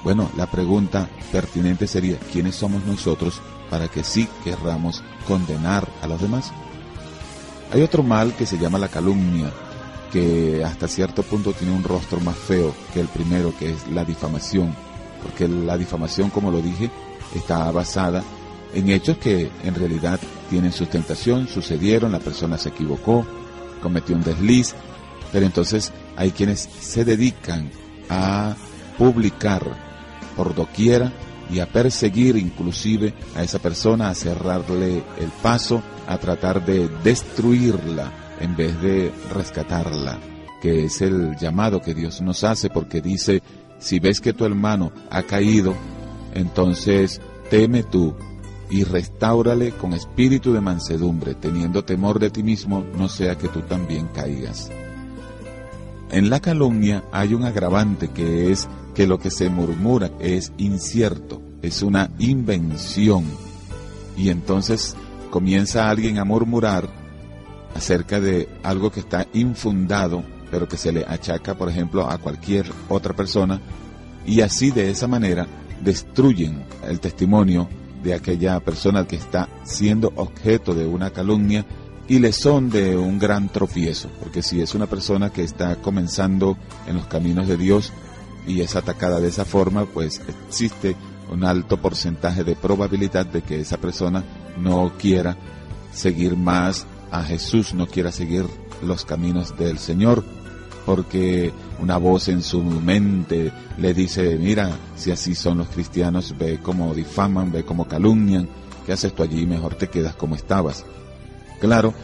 bueno, 0.03 0.31
la 0.37 0.47
pregunta 0.51 1.09
pertinente 1.33 1.87
sería, 1.87 2.19
¿quiénes 2.31 2.57
somos 2.57 2.85
nosotros 2.85 3.41
para 3.71 3.89
que 3.89 4.05
sí 4.05 4.29
querramos 4.45 5.03
condenar 5.27 5.89
a 6.03 6.07
los 6.07 6.21
demás? 6.21 6.53
Hay 7.73 7.81
otro 7.81 8.03
mal 8.03 8.35
que 8.35 8.45
se 8.45 8.59
llama 8.59 8.79
la 8.79 8.89
calumnia, 8.89 9.51
que 10.13 10.63
hasta 10.63 10.89
cierto 10.89 11.23
punto 11.23 11.55
tiene 11.55 11.75
un 11.75 11.83
rostro 11.83 12.21
más 12.21 12.37
feo 12.37 12.75
que 12.93 13.01
el 13.01 13.09
primero, 13.09 13.55
que 13.59 13.73
es 13.73 13.89
la 13.89 14.05
difamación, 14.05 14.77
porque 15.25 15.49
la 15.49 15.77
difamación, 15.79 16.31
como 16.31 16.51
lo 16.51 16.61
dije, 16.61 16.91
está 17.35 17.71
basada 17.73 18.23
en 18.75 18.91
hechos 18.91 19.17
que 19.19 19.51
en 19.65 19.75
realidad 19.75 20.21
tienen 20.51 20.73
sustentación, 20.73 21.49
sucedieron, 21.49 22.13
la 22.13 22.21
persona 22.21 22.59
se 22.59 22.69
equivocó, 22.69 23.27
cometió 23.83 24.15
un 24.15 24.23
desliz, 24.23 24.75
Pero 25.33 25.47
entonces 25.47 25.93
hay 26.17 26.31
quienes 26.31 26.61
se 26.61 27.05
dedican 27.05 27.71
a 28.09 28.55
publicar 28.97 29.63
por 30.37 30.55
doquiera 30.55 31.13
y 31.51 31.59
a 31.59 31.67
perseguir 31.67 32.37
inclusive 32.37 33.15
a 33.35 33.43
esa 33.43 33.59
persona, 33.59 34.11
a 34.11 34.15
cerrarle 34.15 35.03
el 35.19 35.31
paso, 35.43 35.83
a 36.07 36.19
tratar 36.19 36.65
de 36.65 36.89
destruirla 37.03 38.13
en 38.41 38.55
vez 38.55 38.81
de 38.81 39.13
rescatarla, 39.33 40.19
que 40.63 40.85
es 40.85 41.03
el 41.03 41.37
llamado 41.37 41.81
que 41.81 41.95
Dios 41.95 42.21
nos 42.21 42.45
hace 42.45 42.71
porque 42.71 43.01
dice, 43.01 43.43
si 43.85 44.01
ves 44.01 44.23
que 44.23 44.33
tu 44.33 44.47
hermano 44.47 44.93
ha 45.11 45.25
caído, 45.25 45.75
entonces 46.33 47.21
teme 47.51 47.83
tú 47.83 48.15
y 48.71 48.83
restáurale 48.85 49.73
con 49.73 49.93
espíritu 49.93 50.55
de 50.55 50.63
mansedumbre, 50.63 51.35
teniendo 51.35 51.85
temor 51.85 52.19
de 52.19 52.31
ti 52.31 52.43
mismo, 52.43 52.83
no 52.97 53.11
sea 53.11 53.37
que 53.37 53.49
tú 53.49 53.61
también 53.61 54.09
caigas. 54.09 54.71
En 56.11 56.31
la 56.31 56.41
calumnia 56.41 57.05
hay 57.13 57.35
un 57.35 57.45
agravante 57.45 58.09
que 58.09 58.51
es 58.51 58.69
que 58.95 59.07
lo 59.07 59.19
que 59.19 59.31
se 59.31 59.51
murmura 59.51 60.11
es 60.19 60.51
incierto, 60.57 61.43
es 61.61 61.83
una 61.83 62.11
invención. 62.19 63.25
Y 64.17 64.31
entonces 64.31 64.97
comienza 65.29 65.91
alguien 65.91 66.19
a 66.19 66.25
murmurar 66.25 66.89
acerca 67.75 68.19
de 68.19 68.49
algo 68.63 68.91
que 68.91 69.01
está 69.01 69.27
infundado, 69.35 70.25
pero 70.55 70.69
que 70.69 70.77
se 70.77 70.93
le 70.93 71.05
achaca, 71.05 71.57
por 71.57 71.69
ejemplo, 71.69 72.09
a 72.09 72.17
cualquier 72.19 72.71
otra 72.89 73.13
persona, 73.13 73.61
y 74.25 74.41
así 74.41 74.71
de 74.71 74.89
esa 74.89 75.09
manera 75.09 75.49
destruyen 75.83 76.65
el 76.89 77.01
testimonio 77.01 77.69
de 78.05 78.15
aquella 78.15 78.61
persona 78.61 79.05
que 79.05 79.17
está 79.17 79.49
siendo 79.65 80.13
objeto 80.15 80.73
de 80.73 80.87
una 80.87 81.11
calumnia 81.11 81.67
y 82.07 82.21
le 82.21 82.33
son 82.33 82.71
de 82.71 82.97
un 82.97 83.19
gran 83.19 83.49
tropiezo, 83.49 84.09
porque 84.21 84.43
si 84.43 84.61
es 84.61 84.77
una 84.77 84.87
persona 84.87 85.31
que 85.31 85.43
está 85.43 85.75
comenzando 85.83 86.57
en 86.87 86.99
los 86.99 87.07
caminos 87.07 87.49
de 87.49 87.57
Dios 87.57 87.93
y 88.47 88.61
es 88.61 88.77
atacada 88.77 89.19
de 89.19 89.27
esa 89.27 89.45
forma, 89.45 89.87
pues 89.87 90.23
existe 90.47 90.95
un 91.33 91.43
alto 91.43 91.79
porcentaje 91.79 92.45
de 92.45 92.55
probabilidad 92.55 93.27
de 93.27 93.43
que 93.43 93.59
esa 93.61 93.79
persona 93.79 94.23
no 94.57 94.93
quiera 95.01 95.37
seguir 95.93 96.37
más 96.37 96.87
a 97.11 97.25
Jesús, 97.25 97.75
no 97.75 97.89
quiera 97.89 98.13
seguir 98.13 98.47
los 98.85 99.05
caminos 99.05 99.57
del 99.57 99.79
Señor, 99.79 100.25
porque 100.85 101.53
una 101.81 101.97
voz 101.97 102.29
en 102.29 102.43
su 102.43 102.63
mente 102.63 103.53
le 103.79 103.95
dice, 103.95 104.37
mira, 104.39 104.71
si 104.97 105.11
así 105.11 105.35
son 105.35 105.59
los 105.59 105.69
cristianos, 105.69 106.35
ve 106.39 106.59
cómo 106.63 106.95
difaman, 106.95 107.51
ve 107.51 107.65
cómo 107.65 107.87
calumnian, 107.87 108.49
¿qué 108.85 108.93
haces 108.93 109.15
tú 109.15 109.23
allí? 109.23 109.47
Mejor 109.47 109.75
te 109.75 109.89
quedas 109.89 110.15
como 110.15 110.35
estabas. 110.35 110.85
Claro, 111.61 111.95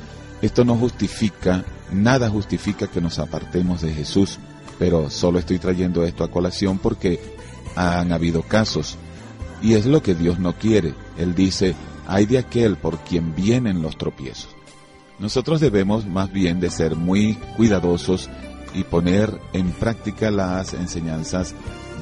esto 0.43 0.65
no 0.65 0.77
justifica, 0.77 1.65
nada 1.93 2.31
justifica 2.31 2.87
que 2.87 3.01
nos 3.01 3.19
apartemos 3.19 3.83
de 3.83 3.93
Jesús, 3.93 4.39
pero 4.79 5.11
solo 5.11 5.39
estoy 5.39 5.59
trayendo 5.59 6.05
esto 6.05 6.25
a 6.25 6.31
colación 6.31 6.79
porque 6.79 7.21
han 7.77 8.13
habido 8.13 8.43
casos 8.43 8.97
y 9.63 9.75
es 9.75 9.87
lo 9.87 10.03
que 10.03 10.15
Dios 10.15 10.39
no 10.39 10.55
quiere. 10.55 10.95
Él 11.19 11.35
dice, 11.35 11.75
hay 12.07 12.27
de 12.27 12.39
aquel 12.39 12.77
por 12.77 12.99
quien 13.01 13.35
vienen 13.35 13.83
los 13.83 13.99
tropiezos. 13.99 14.49
Nosotros 15.19 15.61
debemos 15.61 16.07
más 16.07 16.33
bien 16.33 16.61
de 16.61 16.71
ser 16.71 16.97
muy 16.97 17.35
cuidadosos 17.57 18.31
y 18.75 18.85
poner 18.85 19.39
en 19.53 19.71
práctica 19.73 20.31
las 20.31 20.75
enseñanzas 20.75 21.55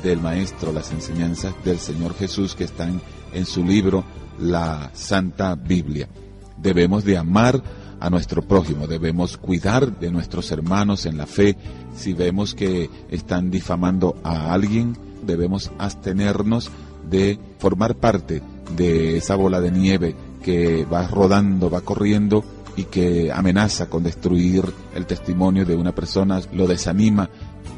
del 0.03 0.21
Maestro, 0.21 0.73
las 0.73 0.93
enseñanzas 0.93 1.55
del 1.65 1.79
Señor 1.79 2.15
Jesús 2.15 2.55
que 2.55 2.65
están 2.65 3.01
en 3.33 3.47
su 3.47 3.65
libro, 3.65 4.05
la 4.39 4.91
Santa 4.95 5.55
Biblia. 5.55 6.09
Debemos 6.57 7.05
de 7.05 7.17
amar 7.17 7.63
a 8.01 8.11
nuestro 8.11 8.43
prójimo, 8.43 8.87
debemos 8.87 9.37
cuidar 9.37 9.99
de 9.99 10.11
nuestros 10.11 10.51
hermanos 10.53 11.07
en 11.07 11.17
la 11.17 11.27
fe. 11.27 11.57
Si 11.97 12.13
vemos 12.13 12.55
que 12.55 12.89
están 13.11 13.51
difamando 13.51 14.17
a 14.23 14.53
alguien, 14.53 14.97
debemos 15.27 15.71
abstenernos 15.79 16.71
de 17.09 17.39
formar 17.59 17.97
parte 17.97 18.43
de 18.77 19.17
esa 19.17 19.35
bola 19.35 19.61
de 19.61 19.73
nieve 19.73 20.15
que 20.43 20.85
va 20.85 21.07
rodando, 21.09 21.71
va 21.71 21.81
corriendo 21.81 22.45
y 22.79 22.85
que 22.85 23.33
amenaza 23.33 23.91
con 23.91 24.05
destruir 24.05 24.63
el 24.95 25.05
testimonio 25.05 25.67
de 25.67 25.75
una 25.75 25.93
persona, 25.93 26.41
lo 26.53 26.69
desanima, 26.69 27.29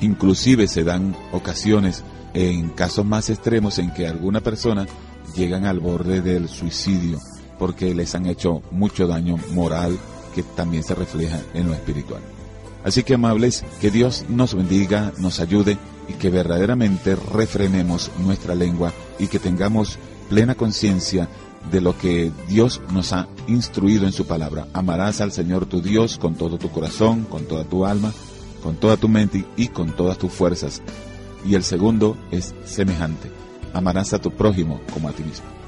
inclusive 0.03 0.69
se 0.69 0.85
dan 0.85 1.17
ocasiones 1.33 2.05
en 2.35 2.69
casos 2.69 3.07
más 3.07 3.31
extremos 3.31 3.79
en 3.79 3.95
que 3.95 4.07
alguna 4.07 4.43
persona 4.43 4.87
llegan 5.35 5.65
al 5.65 5.81
borde 5.81 6.21
del 6.21 6.51
suicidio 6.51 7.19
porque 7.59 7.95
les 7.95 8.15
han 8.15 8.27
hecho 8.27 8.61
mucho 8.73 9.07
daño 9.07 9.39
moral 9.53 9.99
que 10.35 10.43
también 10.43 10.85
se 10.85 10.95
refleja 10.95 11.41
en 11.55 11.69
lo 11.69 11.73
espiritual. 11.73 12.21
Así 12.85 13.03
que 13.03 13.15
amables, 13.15 13.65
que 13.81 13.91
Dios 13.91 14.27
nos 14.29 14.55
bendiga, 14.55 15.13
nos 15.17 15.41
ayude 15.41 15.79
y 16.09 16.13
que 16.15 16.29
verdaderamente 16.29 17.17
refrenemos 17.17 18.11
nuestra 18.19 18.55
lengua 18.55 18.93
y 19.19 19.29
que 19.29 19.39
tengamos 19.39 19.99
plena 20.29 20.55
conciencia 20.55 21.27
de 21.71 21.81
lo 21.81 21.97
que 21.97 22.33
Dios 22.49 22.81
nos 22.93 23.13
ha 23.13 23.29
instruido 23.47 24.07
en 24.07 24.13
su 24.13 24.27
palabra. 24.27 24.67
Amarás 24.73 25.21
al 25.21 25.33
Señor 25.33 25.67
tu 25.67 25.81
Dios 25.81 26.19
con 26.19 26.35
todo 26.35 26.59
tu 26.59 26.71
corazón, 26.71 27.25
con 27.25 27.45
toda 27.45 27.65
tu 27.65 27.85
alma, 27.85 28.13
con 28.63 28.77
toda 28.77 28.97
tu 28.97 29.09
mente 29.09 29.45
y 29.57 29.69
con 29.69 29.95
todas 29.95 30.19
tus 30.19 30.33
fuerzas. 30.33 30.83
Y 31.45 31.55
el 31.55 31.63
segundo 31.63 32.17
es 32.31 32.55
semejante. 32.65 33.31
Amarás 33.73 34.13
a 34.13 34.19
tu 34.19 34.31
prójimo 34.31 34.81
como 34.93 35.09
a 35.09 35.13
ti 35.13 35.23
mismo. 35.23 35.60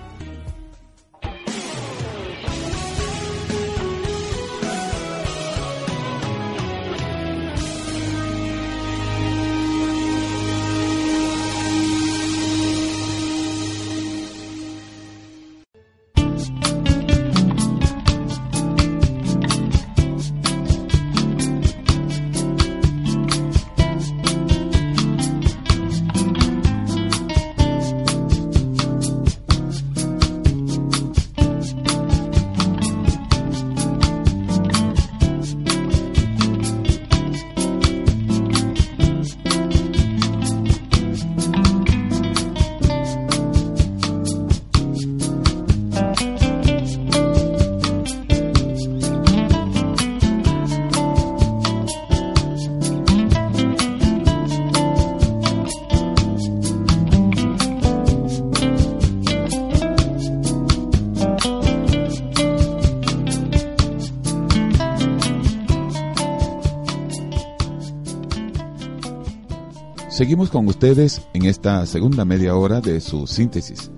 Seguimos 70.23 70.51
con 70.51 70.68
ustedes 70.68 71.20
en 71.35 71.47
esta 71.47 71.85
segunda 71.85 72.25
media 72.25 72.55
hora 72.55 72.81
de 72.81 73.01
su 73.01 73.27
síntesis. 73.27 73.91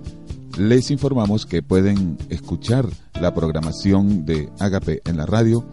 Les 0.57 0.89
informamos 0.89 1.45
que 1.45 1.61
pueden 1.61 2.17
escuchar 2.29 2.87
la 3.21 3.35
programación 3.35 4.25
de 4.25 4.49
Agape 4.59 5.03
en 5.05 5.17
la 5.17 5.27
radio 5.27 5.63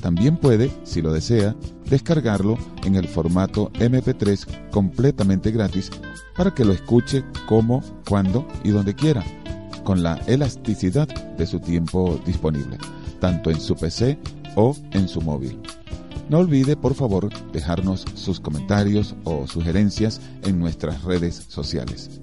También 0.01 0.37
puede, 0.37 0.71
si 0.85 1.03
lo 1.03 1.13
desea, 1.13 1.57
descargarlo 1.89 2.57
en 2.85 2.97
el 2.97 3.09
formato 3.09 3.71
MP3 3.75 4.71
completamente 4.71 5.51
gratis 5.51 5.91
para 6.37 6.55
que 6.55 6.65
lo 6.65 6.73
escuche 6.73 7.25
como, 7.47 7.83
cuando 8.09 8.47
y 8.63 8.71
donde 8.71 8.95
quiera, 8.95 9.25
con 9.85 10.03
la 10.03 10.17
elasticidad 10.27 11.09
de 11.09 11.47
su 11.47 11.61
tiempo 11.61 12.21
disponible, 12.25 12.79
tanto 13.21 13.51
en 13.51 13.61
su 13.61 13.75
PC 13.75 14.19
o 14.55 14.77
en 14.93 15.09
su 15.09 15.21
móvil. 15.21 15.61
No 16.29 16.39
olvide, 16.39 16.77
por 16.77 16.95
favor, 16.95 17.31
dejarnos 17.53 18.05
sus 18.15 18.41
comentarios 18.41 19.15
o 19.25 19.47
sugerencias 19.47 20.21
en 20.43 20.59
nuestras 20.59 21.05
redes 21.05 21.47
sociales. 21.49 22.21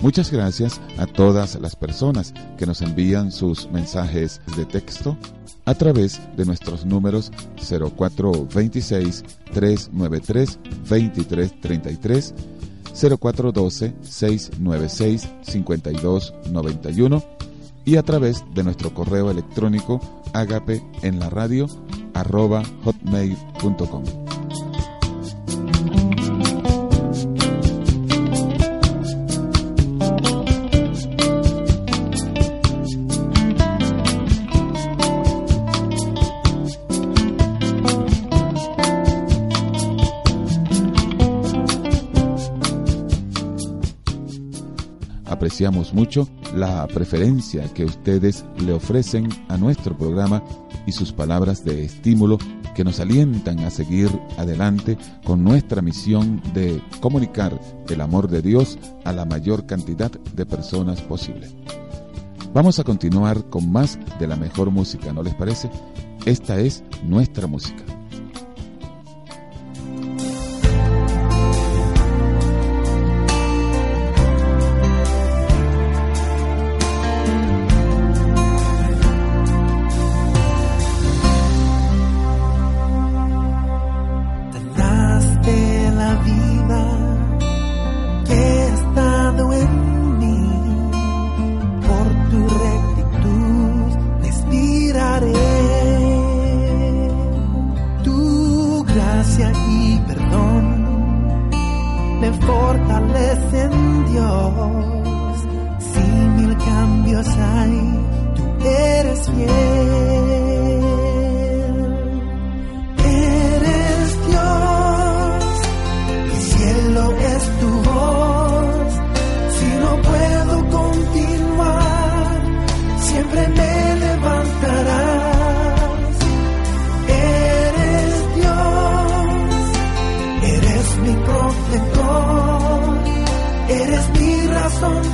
Muchas 0.00 0.32
gracias 0.32 0.80
a 0.98 1.06
todas 1.06 1.54
las 1.60 1.76
personas 1.76 2.32
que 2.58 2.66
nos 2.66 2.82
envían 2.82 3.30
sus 3.30 3.70
mensajes 3.70 4.40
de 4.56 4.64
texto 4.64 5.16
a 5.64 5.74
través 5.74 6.20
de 6.36 6.44
nuestros 6.44 6.84
números 6.84 7.30
0426 7.56 9.24
393 9.52 10.58
2333 10.88 12.34
0412 12.92 13.94
696 14.02 15.28
5291 15.42 17.24
y 17.84 17.96
a 17.96 18.02
través 18.02 18.44
de 18.54 18.62
nuestro 18.62 18.94
correo 18.94 19.30
electrónico 19.30 20.00
agape 20.32 20.82
en 21.02 21.18
la 21.18 21.30
radio 21.30 21.66
arroba 22.14 22.62
hotmail.com. 22.84 24.21
apreciamos 45.62 45.94
mucho 45.94 46.28
la 46.56 46.88
preferencia 46.88 47.72
que 47.72 47.84
ustedes 47.84 48.44
le 48.66 48.72
ofrecen 48.72 49.28
a 49.48 49.56
nuestro 49.56 49.96
programa 49.96 50.42
y 50.88 50.92
sus 50.92 51.12
palabras 51.12 51.64
de 51.64 51.84
estímulo 51.84 52.38
que 52.74 52.82
nos 52.82 52.98
alientan 52.98 53.60
a 53.60 53.70
seguir 53.70 54.10
adelante 54.38 54.98
con 55.22 55.44
nuestra 55.44 55.80
misión 55.80 56.42
de 56.52 56.82
comunicar 57.00 57.60
el 57.88 58.00
amor 58.00 58.28
de 58.28 58.42
Dios 58.42 58.76
a 59.04 59.12
la 59.12 59.24
mayor 59.24 59.64
cantidad 59.64 60.10
de 60.10 60.46
personas 60.46 61.00
posible. 61.00 61.48
Vamos 62.52 62.80
a 62.80 62.84
continuar 62.84 63.44
con 63.48 63.70
más 63.70 64.00
de 64.18 64.26
la 64.26 64.34
mejor 64.34 64.72
música, 64.72 65.12
¿no 65.12 65.22
les 65.22 65.34
parece? 65.34 65.70
Esta 66.26 66.58
es 66.58 66.82
nuestra 67.04 67.46
música. 67.46 67.84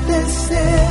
deseo. 0.09 0.88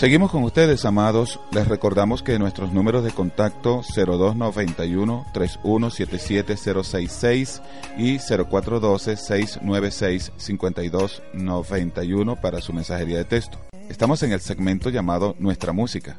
Seguimos 0.00 0.30
con 0.30 0.44
ustedes, 0.44 0.86
amados. 0.86 1.38
Les 1.52 1.68
recordamos 1.68 2.22
que 2.22 2.38
nuestros 2.38 2.72
números 2.72 3.04
de 3.04 3.10
contacto 3.10 3.82
0291 3.94 5.26
3177066 5.34 7.60
y 7.98 8.18
0412 8.18 9.18
696 9.18 10.32
5291 10.38 12.40
para 12.40 12.62
su 12.62 12.72
mensajería 12.72 13.18
de 13.18 13.26
texto. 13.26 13.58
Estamos 13.90 14.22
en 14.22 14.32
el 14.32 14.40
segmento 14.40 14.88
llamado 14.88 15.36
Nuestra 15.38 15.74
Música. 15.74 16.16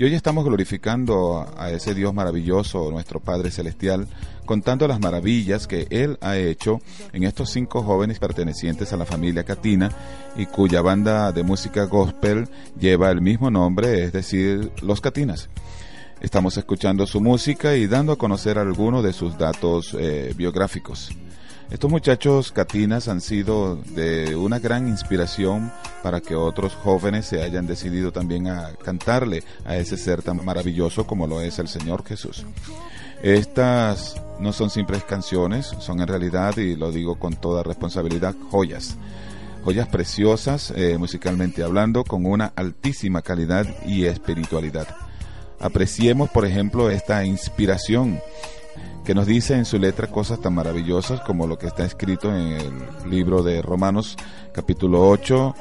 Y 0.00 0.04
hoy 0.04 0.14
estamos 0.14 0.46
glorificando 0.46 1.46
a 1.58 1.68
ese 1.68 1.94
Dios 1.94 2.14
maravilloso, 2.14 2.90
nuestro 2.90 3.20
Padre 3.20 3.50
Celestial, 3.50 4.08
contando 4.46 4.88
las 4.88 4.98
maravillas 4.98 5.66
que 5.66 5.88
Él 5.90 6.16
ha 6.22 6.38
hecho 6.38 6.80
en 7.12 7.24
estos 7.24 7.50
cinco 7.50 7.82
jóvenes 7.82 8.18
pertenecientes 8.18 8.94
a 8.94 8.96
la 8.96 9.04
familia 9.04 9.44
Catina 9.44 9.90
y 10.36 10.46
cuya 10.46 10.80
banda 10.80 11.32
de 11.32 11.42
música 11.42 11.84
gospel 11.84 12.48
lleva 12.80 13.10
el 13.10 13.20
mismo 13.20 13.50
nombre, 13.50 14.02
es 14.02 14.14
decir, 14.14 14.72
Los 14.80 15.02
Catinas. 15.02 15.50
Estamos 16.22 16.56
escuchando 16.56 17.06
su 17.06 17.20
música 17.20 17.76
y 17.76 17.86
dando 17.86 18.12
a 18.12 18.16
conocer 18.16 18.56
algunos 18.56 19.04
de 19.04 19.12
sus 19.12 19.36
datos 19.36 19.94
eh, 20.00 20.32
biográficos. 20.34 21.10
Estos 21.70 21.88
muchachos 21.88 22.50
catinas 22.50 23.06
han 23.06 23.20
sido 23.20 23.76
de 23.76 24.34
una 24.34 24.58
gran 24.58 24.88
inspiración 24.88 25.72
para 26.02 26.20
que 26.20 26.34
otros 26.34 26.74
jóvenes 26.74 27.26
se 27.26 27.42
hayan 27.42 27.68
decidido 27.68 28.10
también 28.10 28.48
a 28.48 28.72
cantarle 28.72 29.44
a 29.64 29.76
ese 29.76 29.96
ser 29.96 30.20
tan 30.20 30.44
maravilloso 30.44 31.06
como 31.06 31.28
lo 31.28 31.40
es 31.40 31.60
el 31.60 31.68
Señor 31.68 32.04
Jesús. 32.04 32.44
Estas 33.22 34.20
no 34.40 34.52
son 34.52 34.68
simples 34.68 35.04
canciones, 35.04 35.66
son 35.78 36.00
en 36.00 36.08
realidad, 36.08 36.56
y 36.56 36.74
lo 36.74 36.90
digo 36.90 37.20
con 37.20 37.36
toda 37.36 37.62
responsabilidad, 37.62 38.34
joyas. 38.50 38.96
Joyas 39.62 39.86
preciosas, 39.86 40.72
eh, 40.74 40.98
musicalmente 40.98 41.62
hablando, 41.62 42.02
con 42.02 42.26
una 42.26 42.46
altísima 42.56 43.22
calidad 43.22 43.66
y 43.86 44.06
espiritualidad. 44.06 44.88
Apreciemos, 45.60 46.30
por 46.30 46.46
ejemplo, 46.46 46.90
esta 46.90 47.24
inspiración 47.24 48.20
que 49.10 49.14
nos 49.16 49.26
dice 49.26 49.54
en 49.54 49.64
su 49.64 49.76
letra 49.76 50.06
cosas 50.06 50.40
tan 50.40 50.54
maravillosas 50.54 51.20
como 51.22 51.48
lo 51.48 51.58
que 51.58 51.66
está 51.66 51.84
escrito 51.84 52.32
en 52.32 52.52
el 52.52 53.10
libro 53.10 53.42
de 53.42 53.60
Romanos 53.60 54.16
capítulo 54.52 55.08
8, 55.08 55.52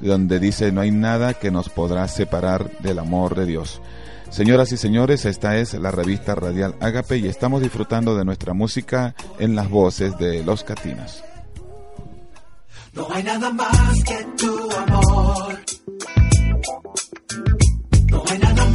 donde 0.00 0.40
dice, 0.40 0.72
no 0.72 0.80
hay 0.80 0.90
nada 0.90 1.34
que 1.34 1.52
nos 1.52 1.68
podrá 1.68 2.08
separar 2.08 2.68
del 2.80 2.98
amor 2.98 3.36
de 3.36 3.46
Dios. 3.46 3.80
Señoras 4.28 4.72
y 4.72 4.76
señores, 4.76 5.24
esta 5.24 5.56
es 5.56 5.74
la 5.74 5.92
revista 5.92 6.34
radial 6.34 6.74
Agape 6.80 7.18
y 7.18 7.28
estamos 7.28 7.62
disfrutando 7.62 8.16
de 8.16 8.24
nuestra 8.24 8.54
música 8.54 9.14
en 9.38 9.54
las 9.54 9.70
voces 9.70 10.18
de 10.18 10.42
Los 10.42 10.64
Catinas. 10.64 11.22
No 12.92 13.06
hay 13.12 13.22
nada 13.22 13.52
más 13.52 14.02
que 14.02 14.26
tu 14.36 14.68
amor. 14.72 15.58
No 18.10 18.24
hay 18.28 18.38
nada 18.40 18.65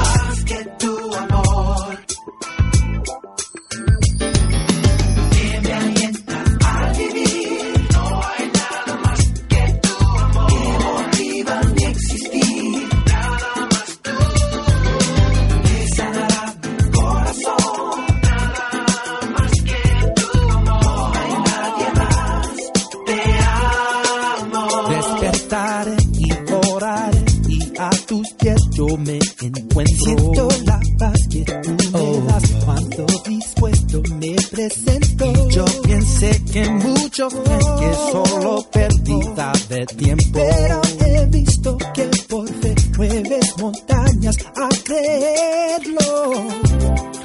yo 28.82 28.98
me 28.98 29.20
encuentro. 29.42 30.06
Siento 30.06 30.48
la 30.66 30.80
paz 30.98 31.28
que 31.30 31.44
tú 31.44 31.72
me 31.94 32.28
das 32.28 32.52
cuando 32.66 33.06
dispuesto 33.28 34.02
me 34.20 34.36
presento. 34.50 35.50
Yo 35.50 35.66
pensé 35.84 36.42
que 36.52 36.70
mucho 36.70 37.28
creen 37.30 37.60
que 37.80 37.94
solo 38.12 38.66
pérdida 38.72 39.54
de 39.70 39.86
tiempo. 39.86 40.24
Pero 40.34 40.82
he 41.06 41.26
visto 41.28 41.78
que 41.94 42.06
por 42.28 42.48
fe 42.48 42.76
mueves 42.98 43.54
montañas 43.60 44.38
a 44.56 44.70
creerlo. 44.84 46.32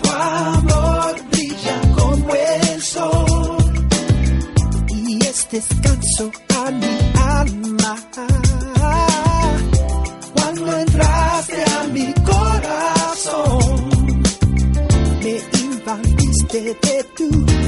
Tu 0.02 0.10
amor 0.10 1.14
brilla 1.30 1.80
como 1.96 2.34
el 2.34 2.82
sol 2.82 3.56
y 4.88 5.24
es 5.24 5.48
descanso 5.50 6.30
a 6.54 6.70
mi 6.70 6.96
alma. 7.14 7.96
Invadiste 16.58 17.28
de 17.28 17.65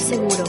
estoy 0.00 0.39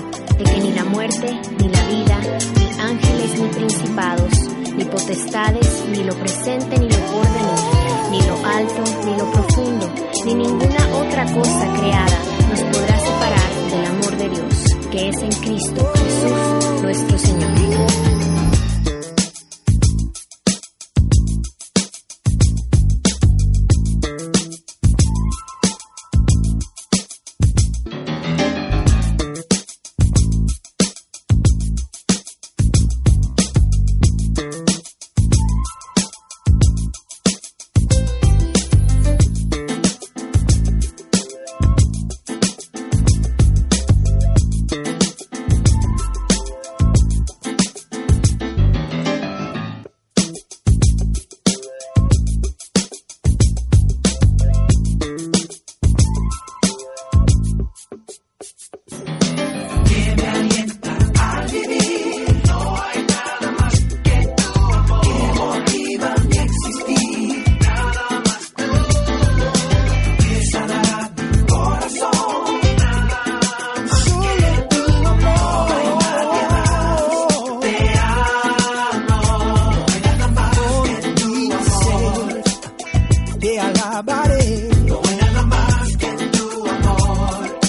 my 84.01 84.13
body. 84.13 84.69
Going 84.87 85.21
a 85.21 85.45
más 85.45 85.97
que 85.97 86.11
tu 86.35 86.67
amor. 86.67 87.59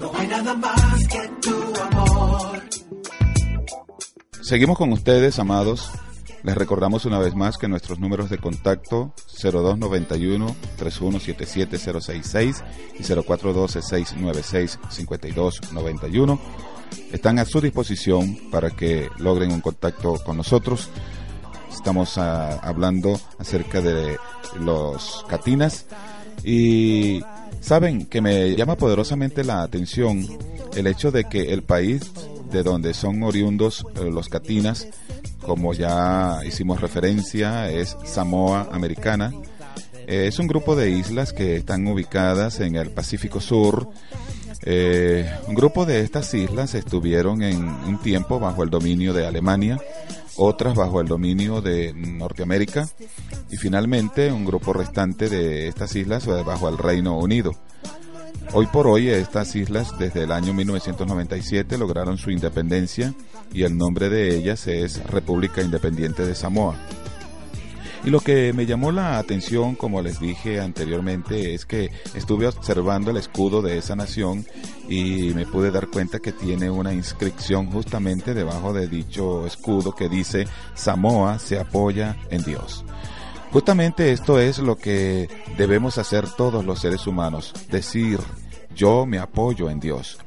No 0.00 0.12
hay 0.14 0.26
nada 0.28 0.54
más 0.54 1.08
que 1.08 1.28
tu 1.40 1.80
amor. 1.82 2.62
Seguimos 4.42 4.78
con 4.78 4.92
ustedes, 4.92 5.38
amados 5.38 5.90
les 6.48 6.56
recordamos 6.56 7.04
una 7.04 7.18
vez 7.18 7.34
más 7.34 7.58
que 7.58 7.68
nuestros 7.68 7.98
números 7.98 8.30
de 8.30 8.38
contacto 8.38 9.12
0291 9.42 10.56
3177066 10.78 12.64
y 12.98 13.02
0412 13.02 13.82
696 13.82 14.78
5291 14.88 16.40
están 17.12 17.38
a 17.38 17.44
su 17.44 17.60
disposición 17.60 18.38
para 18.50 18.70
que 18.70 19.10
logren 19.18 19.52
un 19.52 19.60
contacto 19.60 20.14
con 20.24 20.38
nosotros. 20.38 20.88
Estamos 21.70 22.16
ah, 22.16 22.58
hablando 22.62 23.20
acerca 23.38 23.82
de 23.82 24.16
los 24.58 25.26
catinas. 25.28 25.84
Y 26.44 27.22
saben 27.60 28.06
que 28.06 28.22
me 28.22 28.56
llama 28.56 28.76
poderosamente 28.76 29.44
la 29.44 29.60
atención 29.60 30.26
el 30.74 30.86
hecho 30.86 31.10
de 31.10 31.24
que 31.24 31.52
el 31.52 31.62
país 31.62 32.10
de 32.50 32.62
donde 32.62 32.94
son 32.94 33.22
oriundos 33.22 33.84
eh, 33.96 34.10
los 34.10 34.28
catinas, 34.28 34.88
como 35.42 35.74
ya 35.74 36.40
hicimos 36.46 36.80
referencia, 36.80 37.70
es 37.70 37.96
Samoa 38.04 38.68
Americana. 38.72 39.32
Eh, 40.06 40.26
es 40.26 40.38
un 40.38 40.46
grupo 40.46 40.74
de 40.74 40.90
islas 40.90 41.32
que 41.32 41.56
están 41.56 41.86
ubicadas 41.86 42.60
en 42.60 42.76
el 42.76 42.90
Pacífico 42.90 43.40
Sur. 43.40 43.88
Eh, 44.64 45.30
un 45.46 45.54
grupo 45.54 45.86
de 45.86 46.00
estas 46.00 46.32
islas 46.34 46.74
estuvieron 46.74 47.42
en 47.42 47.62
un 47.62 47.98
tiempo 47.98 48.40
bajo 48.40 48.62
el 48.62 48.70
dominio 48.70 49.12
de 49.12 49.26
Alemania, 49.26 49.78
otras 50.36 50.74
bajo 50.74 51.00
el 51.00 51.08
dominio 51.08 51.60
de 51.60 51.92
Norteamérica 51.94 52.88
y 53.50 53.56
finalmente 53.56 54.32
un 54.32 54.44
grupo 54.44 54.72
restante 54.72 55.28
de 55.28 55.68
estas 55.68 55.94
islas 55.96 56.26
bajo 56.26 56.68
el 56.68 56.78
Reino 56.78 57.18
Unido. 57.18 57.54
Hoy 58.54 58.66
por 58.66 58.86
hoy 58.86 59.10
estas 59.10 59.54
islas 59.56 59.98
desde 59.98 60.22
el 60.22 60.32
año 60.32 60.54
1997 60.54 61.76
lograron 61.76 62.16
su 62.16 62.30
independencia 62.30 63.12
y 63.52 63.64
el 63.64 63.76
nombre 63.76 64.08
de 64.08 64.36
ellas 64.36 64.66
es 64.66 65.04
República 65.04 65.60
Independiente 65.60 66.24
de 66.24 66.34
Samoa. 66.34 66.74
Y 68.04 68.10
lo 68.10 68.20
que 68.20 68.54
me 68.54 68.64
llamó 68.64 68.90
la 68.90 69.18
atención, 69.18 69.74
como 69.74 70.00
les 70.00 70.18
dije 70.18 70.60
anteriormente, 70.60 71.52
es 71.52 71.66
que 71.66 71.90
estuve 72.14 72.46
observando 72.46 73.10
el 73.10 73.18
escudo 73.18 73.60
de 73.60 73.76
esa 73.76 73.96
nación 73.96 74.46
y 74.88 75.34
me 75.34 75.44
pude 75.44 75.70
dar 75.70 75.88
cuenta 75.88 76.18
que 76.18 76.32
tiene 76.32 76.70
una 76.70 76.94
inscripción 76.94 77.70
justamente 77.70 78.32
debajo 78.32 78.72
de 78.72 78.88
dicho 78.88 79.46
escudo 79.46 79.94
que 79.94 80.08
dice 80.08 80.46
Samoa 80.74 81.38
se 81.38 81.58
apoya 81.58 82.16
en 82.30 82.42
Dios. 82.44 82.82
Justamente 83.52 84.12
esto 84.12 84.38
es 84.38 84.58
lo 84.58 84.76
que 84.76 85.28
debemos 85.56 85.96
hacer 85.98 86.28
todos 86.28 86.64
los 86.64 86.80
seres 86.80 87.06
humanos, 87.06 87.54
decir, 87.70 88.20
yo 88.74 89.06
me 89.06 89.18
apoyo 89.18 89.70
en 89.70 89.80
Dios. 89.80 90.18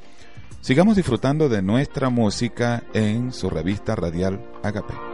Sigamos 0.61 0.95
disfrutando 0.95 1.47
de 1.47 1.61
nuestra 1.61 2.09
música 2.09 2.83
en 2.93 3.31
su 3.31 3.49
revista 3.49 3.95
radial 3.95 4.43
Agape. 4.63 5.10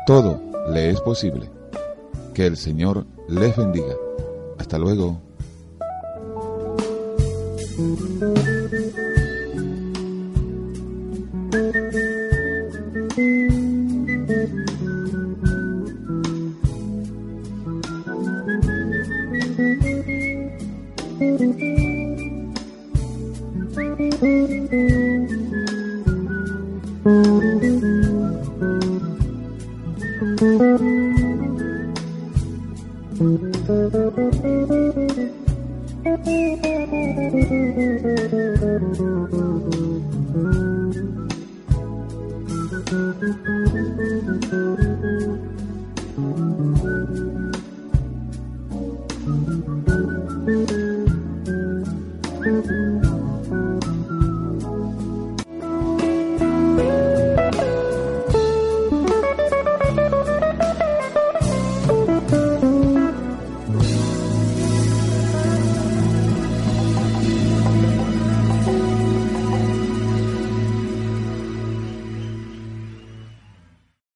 todo 0.06 0.40
le 0.72 0.90
es 0.90 1.00
posible. 1.00 1.57
Que 2.38 2.46
el 2.46 2.56
Señor 2.56 3.04
les 3.26 3.56
bendiga. 3.56 3.96
Hasta 4.58 4.78
luego. 4.78 5.20